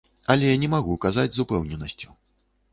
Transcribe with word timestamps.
Але 0.35 0.47
не 0.63 0.69
магу 0.75 0.97
казаць 1.05 1.27
з 1.37 1.45
упэўненасцю. 1.45 2.09